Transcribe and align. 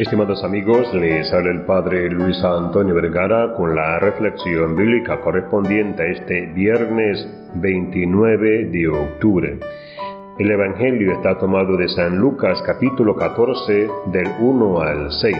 Estimados 0.00 0.42
amigos, 0.44 0.94
les 0.94 1.30
habla 1.30 1.50
el 1.50 1.66
Padre 1.66 2.08
Luis 2.08 2.42
Antonio 2.42 2.94
Vergara 2.94 3.52
con 3.54 3.76
la 3.76 3.98
reflexión 3.98 4.74
bíblica 4.74 5.20
correspondiente 5.20 6.02
a 6.02 6.06
este 6.06 6.46
viernes 6.54 7.28
29 7.56 8.70
de 8.70 8.88
octubre. 8.88 9.58
El 10.38 10.50
Evangelio 10.50 11.12
está 11.12 11.36
tomado 11.38 11.76
de 11.76 11.86
San 11.90 12.16
Lucas 12.16 12.62
capítulo 12.64 13.14
14 13.14 13.88
del 14.06 14.28
1 14.40 14.80
al 14.80 15.12
6. 15.12 15.36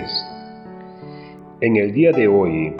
En 1.63 1.77
el 1.77 1.95
día 1.95 2.13
de 2.13 2.29
hoy, 2.29 2.77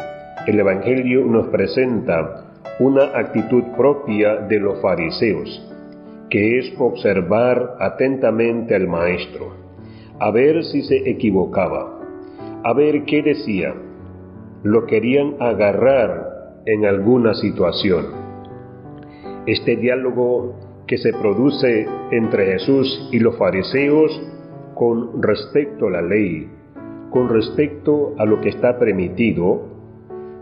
el 0.47 0.61
Evangelio 0.61 1.25
nos 1.25 1.47
presenta 1.47 2.45
una 2.79 3.05
actitud 3.19 3.62
propia 3.79 4.37
de 4.37 4.61
los 4.61 4.83
fariseos, 4.83 5.67
que 6.29 6.59
es 6.59 6.75
observar 6.79 7.76
atentamente 7.81 8.75
al 8.75 8.87
Maestro 8.87 9.70
a 10.21 10.31
ver 10.31 10.63
si 10.65 10.83
se 10.83 11.09
equivocaba, 11.09 11.99
a 12.63 12.73
ver 12.75 13.05
qué 13.05 13.23
decía. 13.23 13.75
Lo 14.63 14.85
querían 14.85 15.37
agarrar 15.41 16.63
en 16.67 16.85
alguna 16.85 17.33
situación. 17.33 18.05
Este 19.46 19.77
diálogo 19.77 20.55
que 20.87 20.99
se 20.99 21.15
produce 21.15 21.87
entre 22.11 22.45
Jesús 22.53 23.09
y 23.11 23.19
los 23.19 23.39
fariseos 23.39 24.21
con 24.75 25.23
respecto 25.23 25.87
a 25.87 25.91
la 25.91 26.03
ley, 26.03 26.51
con 27.11 27.31
respecto 27.31 28.15
a 28.18 28.27
lo 28.27 28.43
que 28.43 28.51
está 28.51 28.79
permitido, 28.79 29.63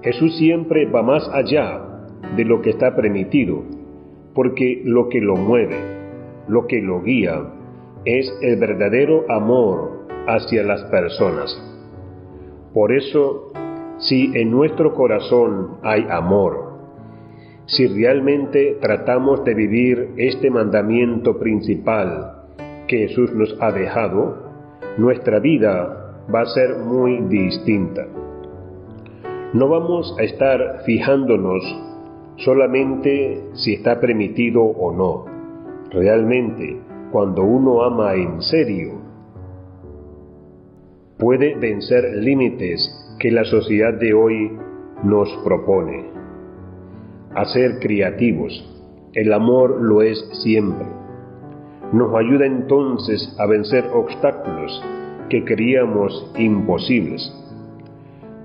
Jesús 0.03 0.37
siempre 0.39 0.87
va 0.87 1.03
más 1.03 1.29
allá 1.33 2.05
de 2.37 2.45
lo 2.45 2.63
que 2.63 2.71
está 2.71 2.97
permitido, 2.97 3.63
porque 4.35 4.83
lo 4.85 5.09
que 5.09 5.21
lo 5.21 5.37
mueve, 5.37 5.77
lo 6.49 6.67
que 6.67 6.83
lo 6.83 7.01
guía, 7.03 7.55
es 8.05 8.33
el 8.43 8.57
verdadero 8.57 9.25
amor 9.31 10.07
hacia 10.27 10.63
las 10.63 10.83
personas. 10.85 11.57
Por 12.73 12.93
eso, 12.93 13.53
si 13.99 14.31
en 14.35 14.51
nuestro 14.51 14.95
corazón 14.95 15.79
hay 15.83 16.07
amor, 16.11 16.69
si 17.67 17.87
realmente 17.87 18.79
tratamos 18.81 19.45
de 19.45 19.55
vivir 19.55 20.11
este 20.17 20.51
mandamiento 20.51 21.39
principal 21.39 22.47
que 22.87 23.09
Jesús 23.09 23.33
nos 23.35 23.57
ha 23.61 23.73
dejado, 23.73 24.49
nuestra 24.97 25.39
vida 25.39 26.25
va 26.33 26.41
a 26.43 26.47
ser 26.47 26.79
muy 26.79 27.21
distinta. 27.29 28.07
No 29.53 29.69
vamos 29.69 30.15
a 30.19 30.23
estar 30.23 30.83
fijándonos 30.85 31.63
solamente 32.37 33.43
si 33.55 33.75
está 33.75 34.01
permitido 34.01 34.63
o 34.63 34.93
no. 34.93 35.25
Realmente 35.91 36.81
cuando 37.13 37.43
uno 37.43 37.83
ama 37.83 38.15
en 38.15 38.43
serio, 38.43 39.01
puede 41.19 41.55
vencer 41.57 42.05
límites 42.23 43.17
que 43.19 43.31
la 43.31 43.45
sociedad 43.45 43.95
de 43.95 44.15
hoy 44.15 44.53
nos 45.03 45.29
propone. 45.45 46.11
A 47.35 47.45
ser 47.47 47.79
creativos, 47.81 48.53
el 49.15 49.33
amor 49.33 49.81
lo 49.81 50.03
es 50.03 50.19
siempre. 50.43 50.87
Nos 51.93 52.15
ayuda 52.15 52.47
entonces 52.47 53.35
a 53.39 53.47
vencer 53.47 53.85
obstáculos 53.95 54.83
que 55.29 55.45
creíamos 55.45 56.33
imposibles. 56.39 57.33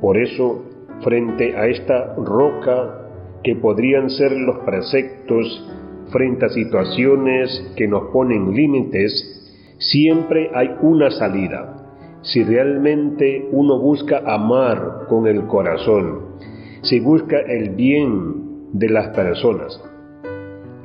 Por 0.02 0.18
eso, 0.18 0.64
frente 1.02 1.56
a 1.58 1.68
esta 1.68 2.16
roca 2.16 3.08
que 3.44 3.56
podrían 3.56 4.10
ser 4.10 4.32
los 4.32 4.60
preceptos 4.60 5.70
frente 6.14 6.46
a 6.46 6.50
situaciones 6.50 7.74
que 7.76 7.88
nos 7.88 8.04
ponen 8.14 8.54
límites, 8.54 9.76
siempre 9.80 10.52
hay 10.54 10.70
una 10.82 11.12
salida. 11.12 11.80
Si 12.22 12.44
realmente 12.44 13.50
uno 13.52 13.80
busca 13.80 14.22
amar 14.26 15.08
con 15.10 15.28
el 15.28 15.46
corazón, 15.48 16.38
si 16.84 17.00
busca 17.02 17.38
el 17.40 17.72
bien 17.72 18.70
de 18.72 18.90
las 18.90 19.10
personas, 19.10 19.84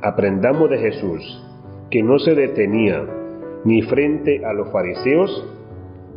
aprendamos 0.01 0.69
de 0.69 0.79
Jesús 0.79 1.45
que 1.89 2.03
no 2.03 2.19
se 2.19 2.35
detenía 2.35 3.05
ni 3.63 3.81
frente 3.83 4.45
a 4.45 4.53
los 4.53 4.71
fariseos 4.71 5.45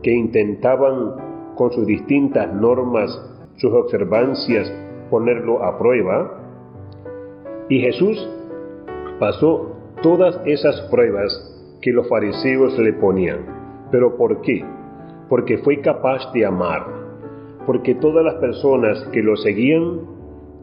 que 0.02 0.12
intentaban 0.12 1.54
con 1.54 1.70
sus 1.72 1.86
distintas 1.86 2.52
normas, 2.52 3.10
sus 3.56 3.72
observancias, 3.72 4.72
ponerlo 5.10 5.62
a 5.62 5.78
prueba, 5.78 6.38
y 7.68 7.80
Jesús 7.80 8.18
pasó 9.22 9.76
todas 10.02 10.36
esas 10.46 10.80
pruebas 10.90 11.30
que 11.80 11.92
los 11.92 12.08
fariseos 12.08 12.76
le 12.76 12.92
ponían. 12.94 13.86
¿Pero 13.92 14.16
por 14.16 14.40
qué? 14.40 14.64
Porque 15.28 15.58
fue 15.58 15.80
capaz 15.80 16.32
de 16.32 16.44
amar, 16.44 16.84
porque 17.64 17.94
todas 17.94 18.24
las 18.24 18.34
personas 18.34 19.00
que 19.12 19.22
lo 19.22 19.36
seguían 19.36 20.00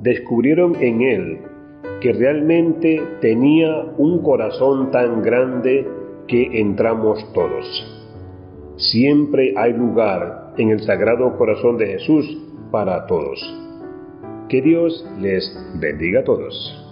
descubrieron 0.01 0.75
en 0.75 1.01
él 1.01 1.37
que 2.01 2.11
realmente 2.11 3.01
tenía 3.21 3.93
un 3.97 4.21
corazón 4.23 4.91
tan 4.91 5.21
grande 5.21 5.87
que 6.27 6.59
entramos 6.59 7.31
todos. 7.31 7.65
Siempre 8.75 9.53
hay 9.55 9.71
lugar 9.71 10.53
en 10.57 10.71
el 10.71 10.81
Sagrado 10.81 11.37
Corazón 11.37 11.77
de 11.77 11.87
Jesús 11.87 12.25
para 12.71 13.07
todos. 13.07 13.39
Que 14.49 14.61
Dios 14.61 15.07
les 15.21 15.49
bendiga 15.79 16.19
a 16.19 16.23
todos. 16.25 16.88